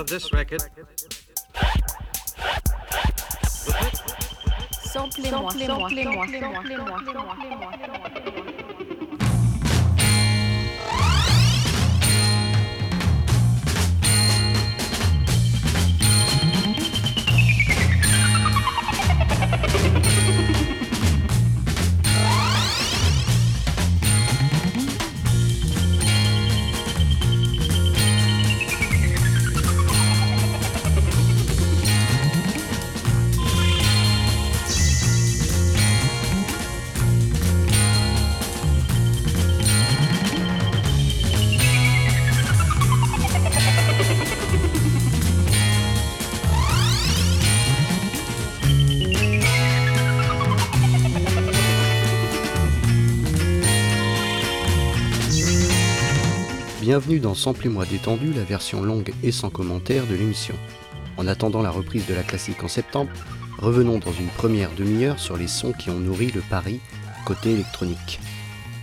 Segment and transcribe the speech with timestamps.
[0.00, 0.62] of this record.
[4.92, 7.79] Samplez-moi, samplez-moi, samplez-moi, samplez-moi.
[56.90, 60.56] Bienvenue dans Samplez-moi détendu, la version longue et sans commentaire de l'émission.
[61.18, 63.12] En attendant la reprise de la classique en septembre,
[63.58, 66.80] revenons dans une première demi-heure sur les sons qui ont nourri le Paris
[67.24, 68.18] côté électronique.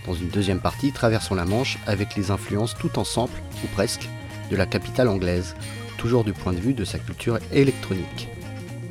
[0.06, 4.08] Dans une deuxième partie, traversons la Manche avec les influences tout ensemble, ou presque,
[4.50, 5.54] de la capitale anglaise,
[5.98, 8.28] toujours du point de vue de sa culture électronique.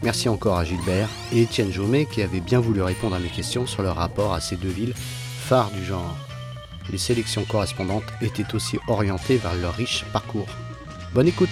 [0.04, 3.66] Merci encore à Gilbert et Étienne Jaumet qui avaient bien voulu répondre à mes questions
[3.66, 6.16] sur leur rapport à ces deux villes phares du genre
[6.92, 10.50] les sélections correspondantes étaient aussi orientées vers leur riche parcours.
[11.14, 11.50] Bonne écoute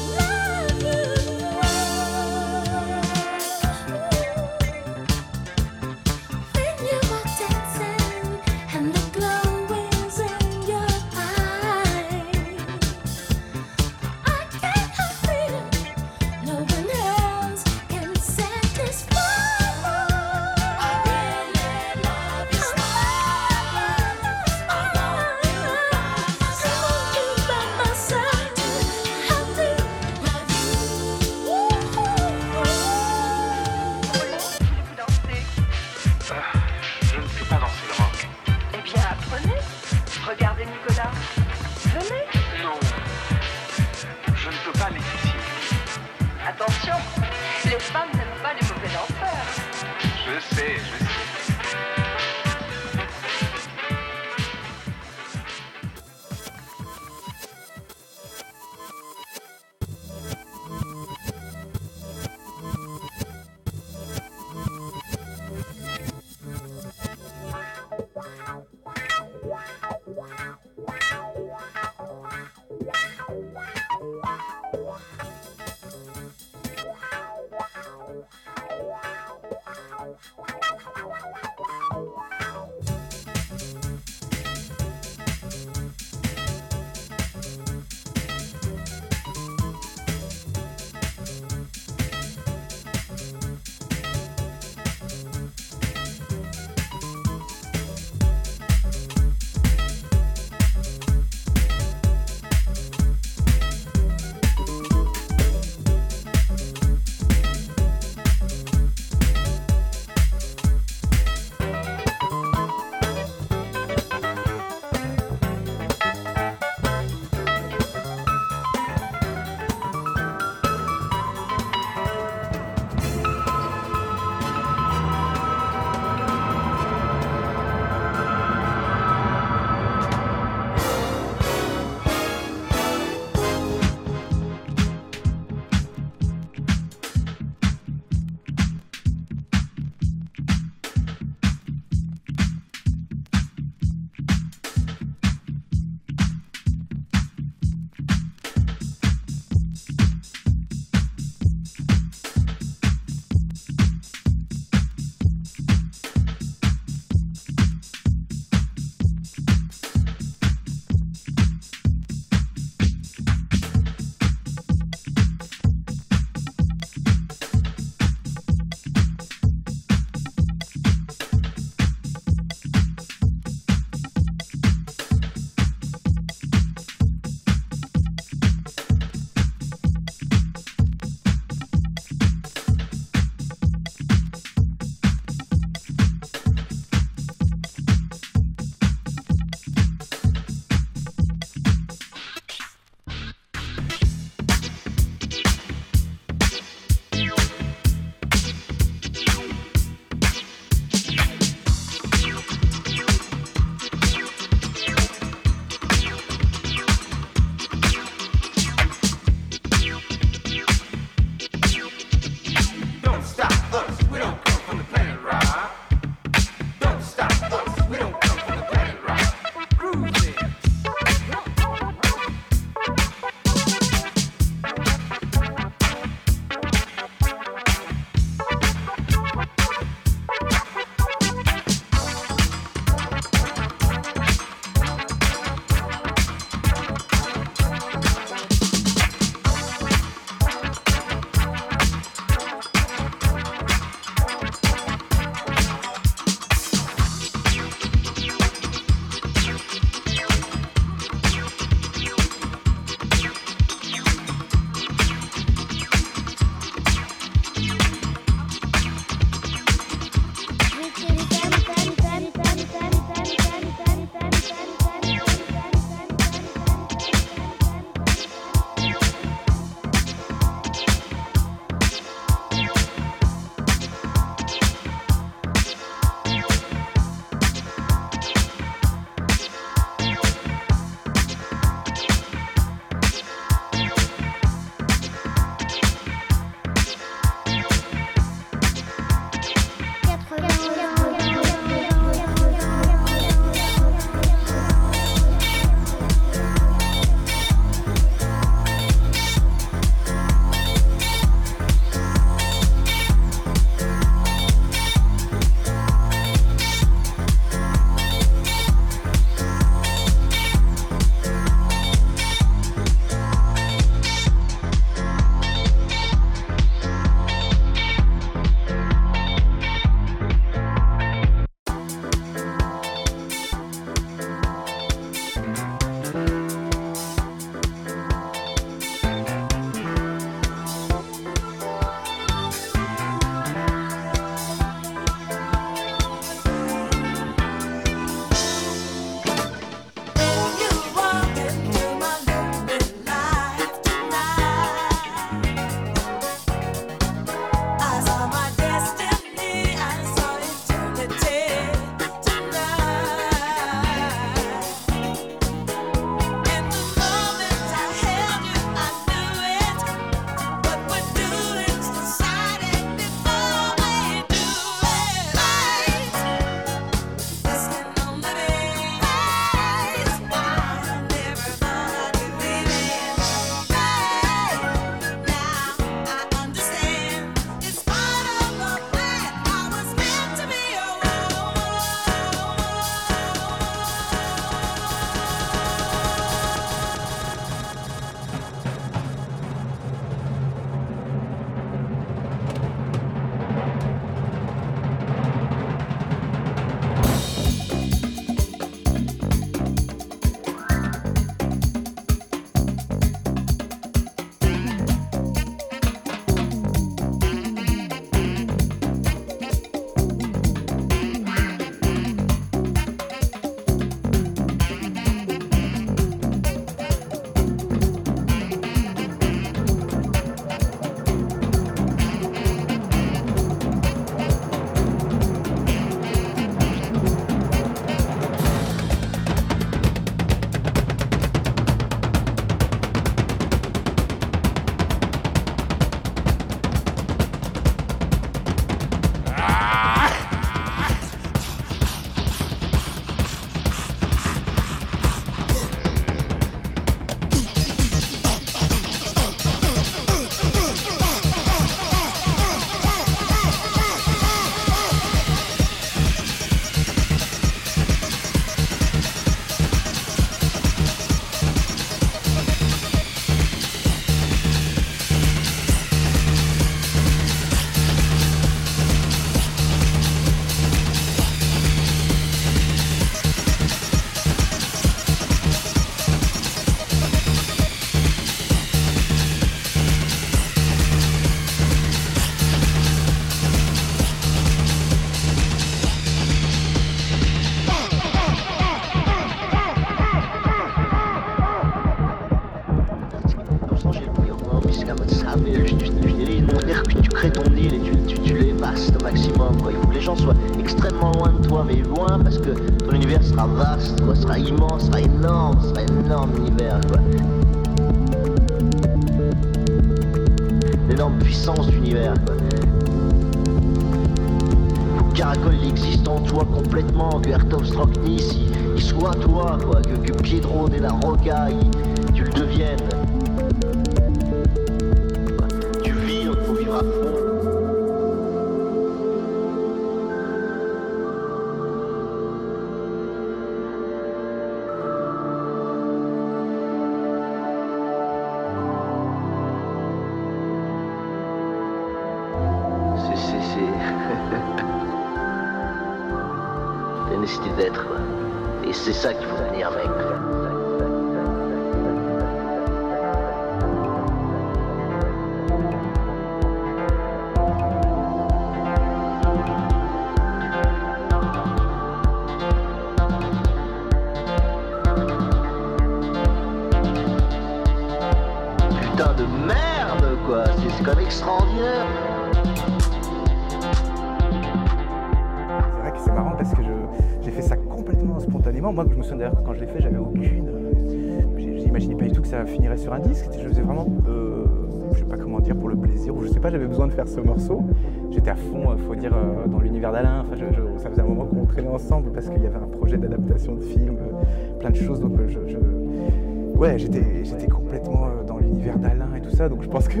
[586.70, 587.62] besoin de faire ce morceau.
[588.10, 590.22] J'étais à fond, euh, faut dire, euh, dans l'univers d'Alain.
[590.26, 592.68] Enfin, je- je- ça faisait un moment qu'on traînait ensemble parce qu'il y avait un
[592.78, 595.00] projet d'adaptation de film, euh, plein de choses.
[595.00, 599.48] Donc, je, je- ouais, j'étais, j'étais complètement dans l'univers d'Alain et tout ça.
[599.48, 600.00] Donc, je pense que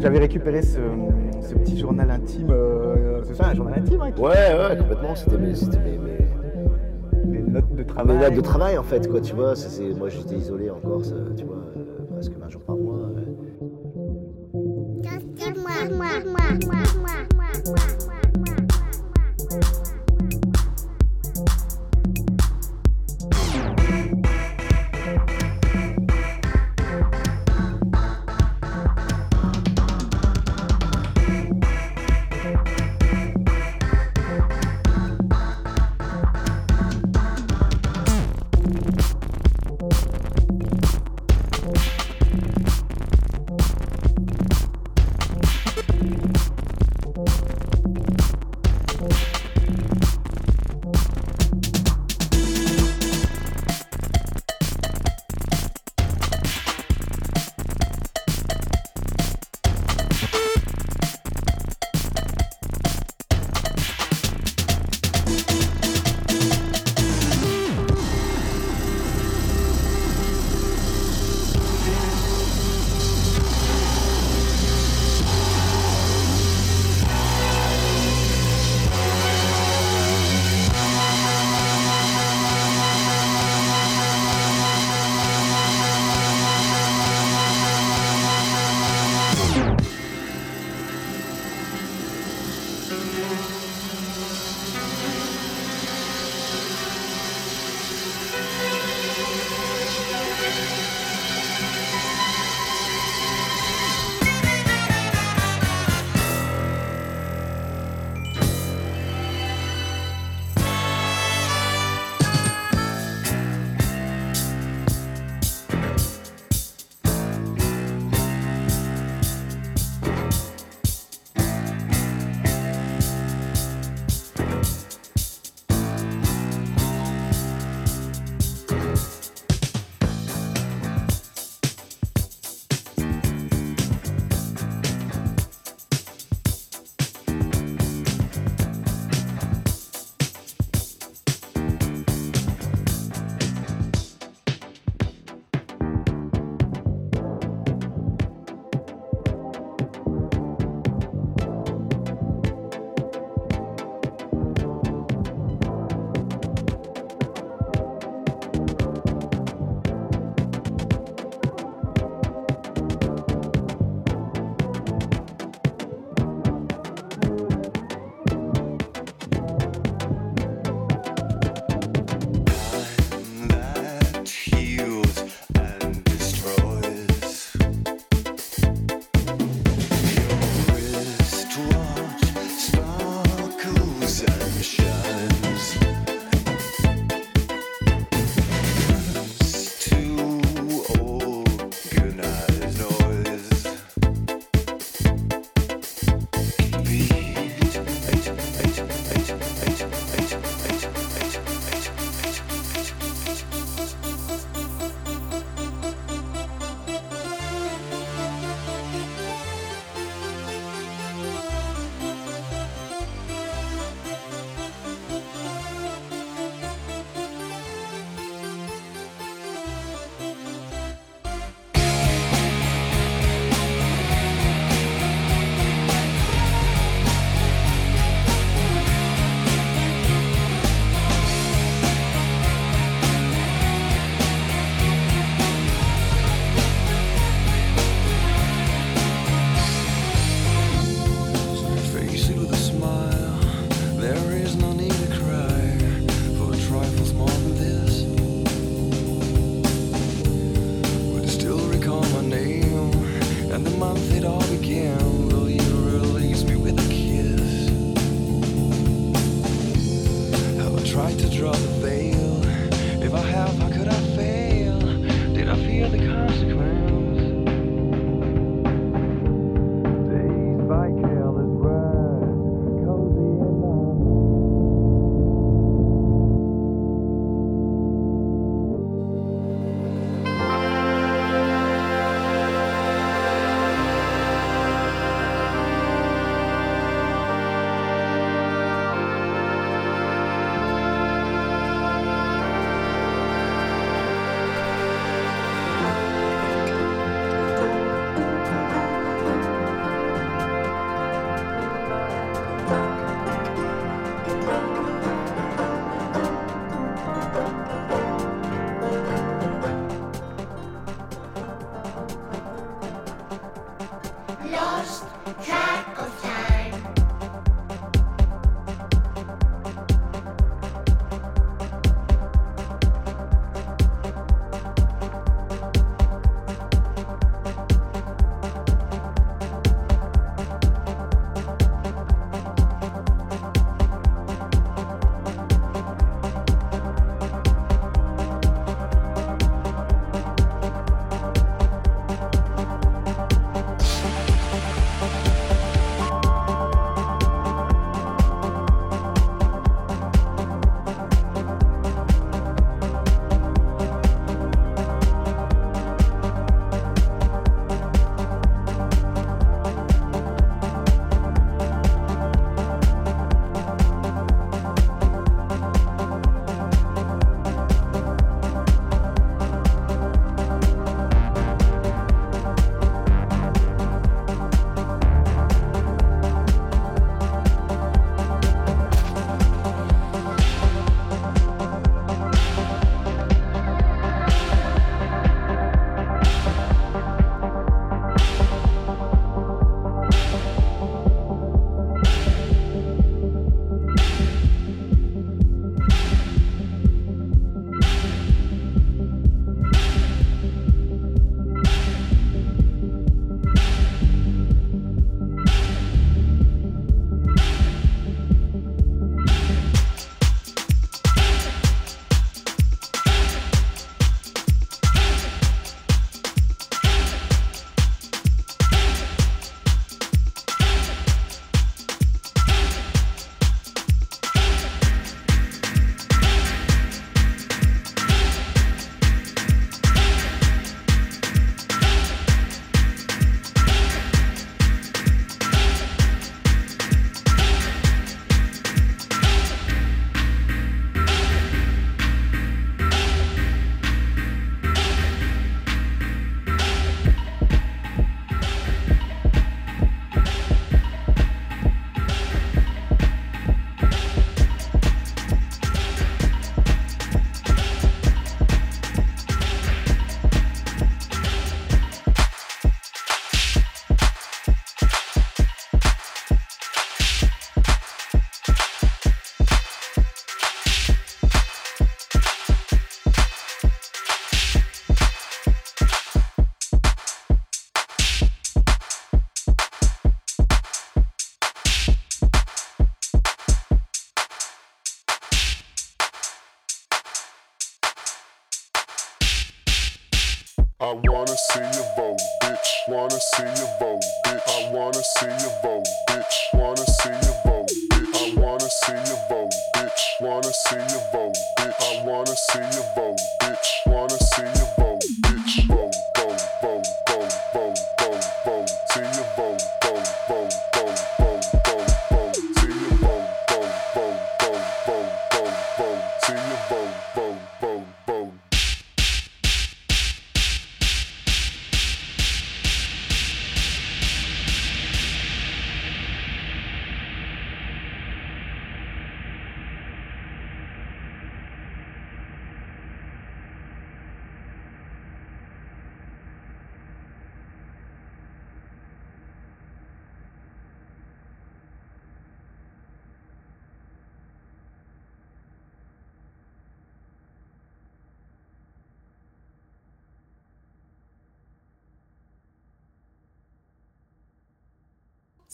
[0.00, 0.78] j'avais récupéré ce,
[1.40, 2.48] ce petit journal intime.
[2.50, 5.14] euh, c'est ça, un journal intime hein, qui- Ouais, ouais, complètement.
[5.14, 8.16] C'était mes, c'était mes, notes de travail.
[8.16, 9.54] mes dates de travail, en fait, quoi, tu vois.
[9.98, 11.53] moi, j'étais isolé en Corse, euh, tu vois,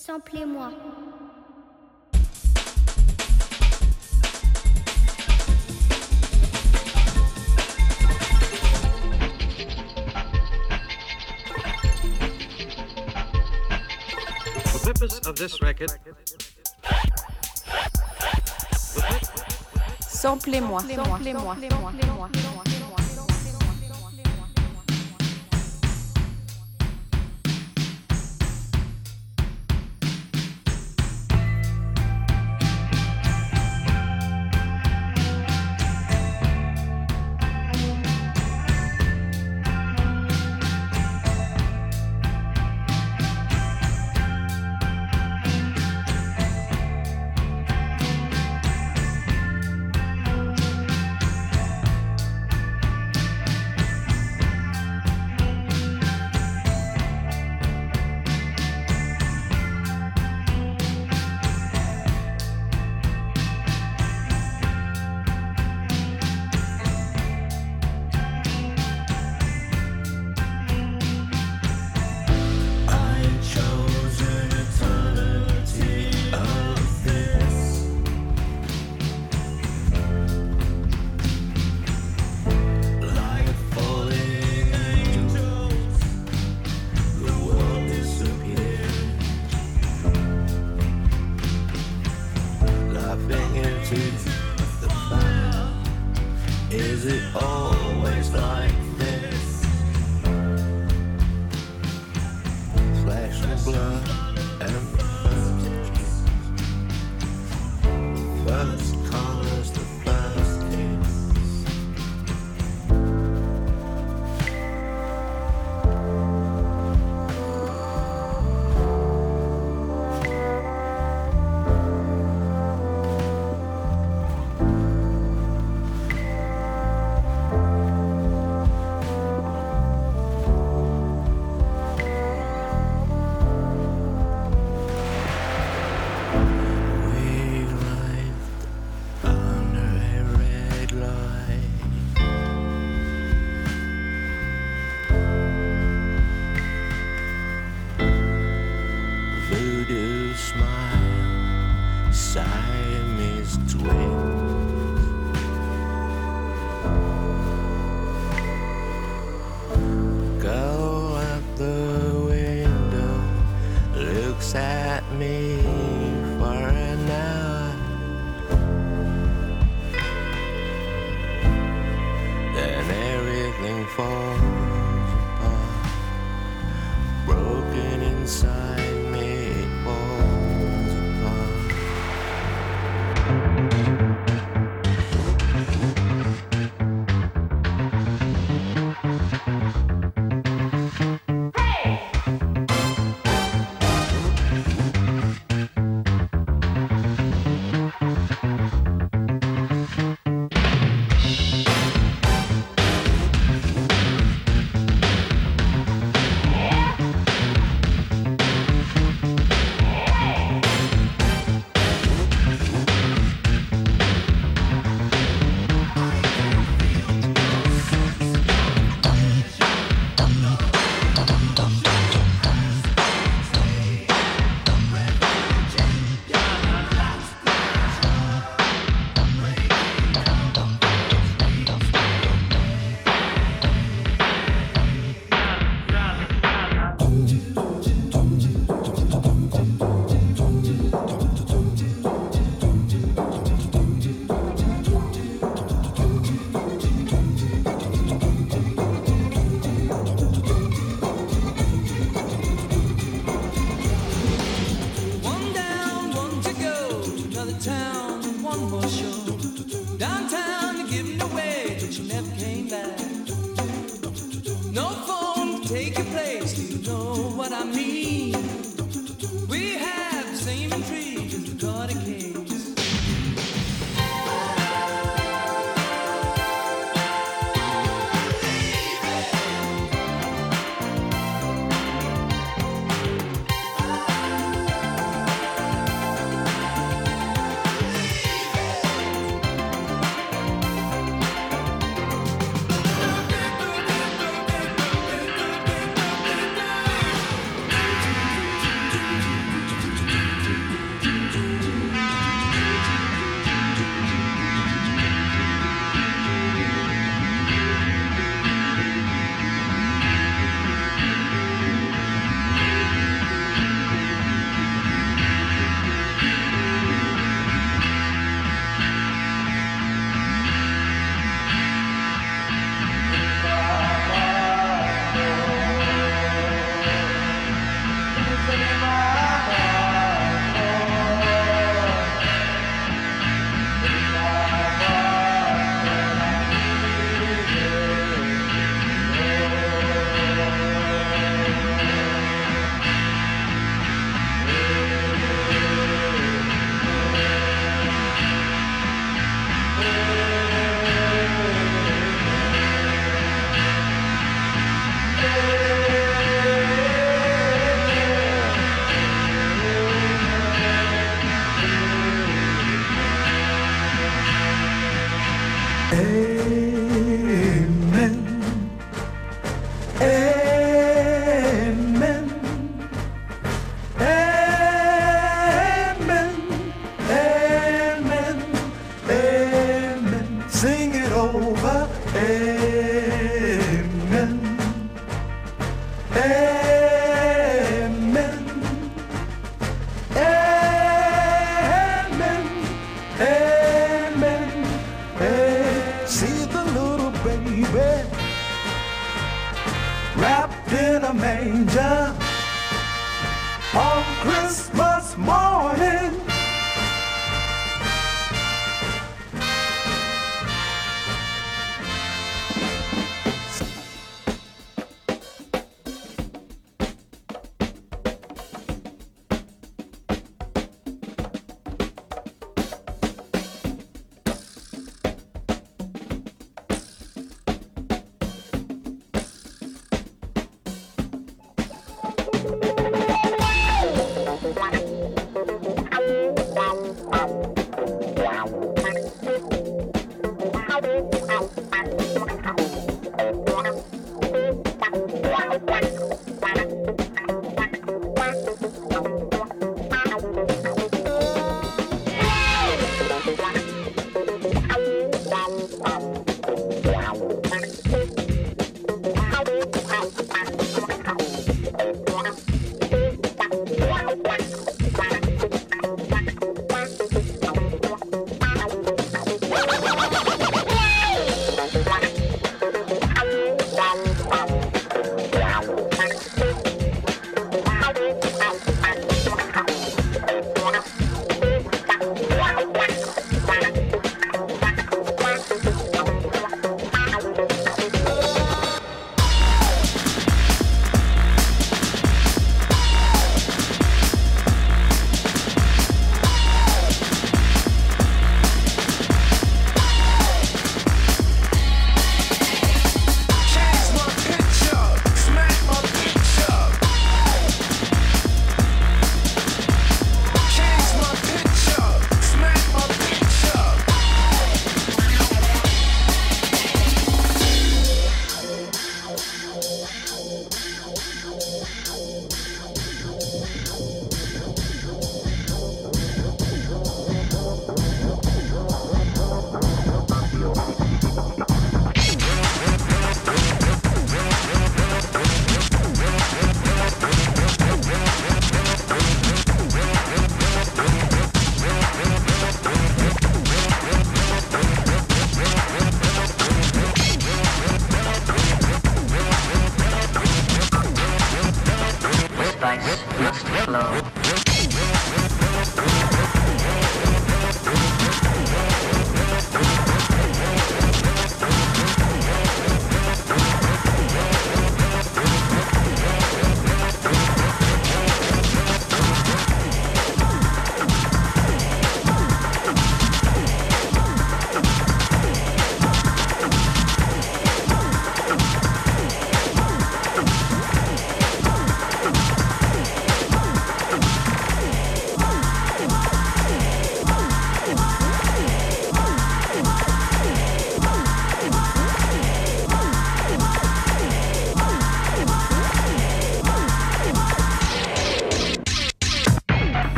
[0.00, 0.70] Samplez-moi.
[14.72, 15.90] The purpose of this record.
[20.00, 20.80] Samplez-moi.
[20.80, 21.18] Samplez-moi.
[21.18, 21.56] Samplez-moi.
[21.56, 22.49] Samplez-moi.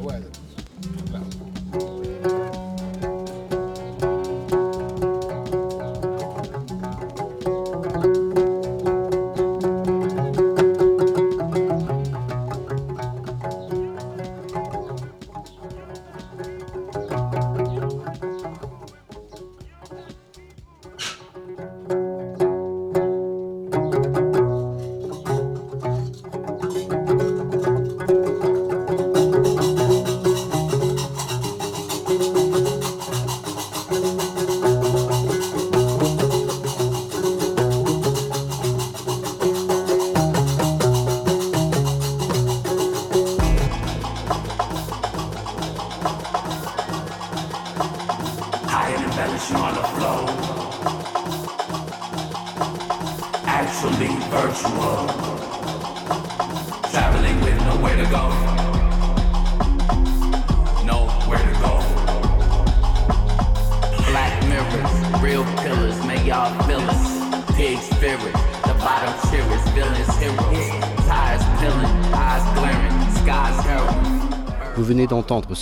[0.00, 1.53] 外人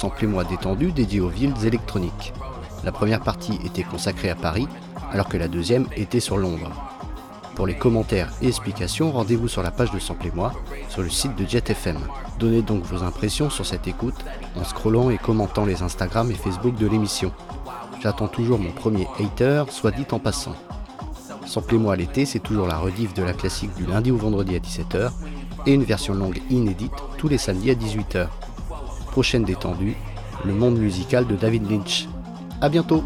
[0.03, 0.15] 100
[0.51, 2.33] détendu dédié aux villes électroniques.
[2.83, 4.67] La première partie était consacrée à Paris,
[5.13, 6.73] alors que la deuxième était sur Londres.
[7.55, 10.55] Pour les commentaires et explications, rendez-vous sur la page de Sample et moi,
[10.89, 11.99] sur le site de JetFM.
[12.41, 14.25] Donnez donc vos impressions sur cette écoute
[14.57, 17.31] en scrollant et commentant les Instagram et Facebook de l'émission.
[18.01, 20.57] J'attends toujours mon premier hater, soit dit en passant.
[21.47, 24.57] Sample et moi l'été, c'est toujours la rediff de la classique du lundi au vendredi
[24.57, 25.13] à 17h
[25.67, 28.27] et une version longue inédite tous les samedis à 18h.
[29.13, 29.95] Prochaine détendue,
[30.43, 32.09] le monde musical de David Lynch.
[32.63, 33.05] A bientôt.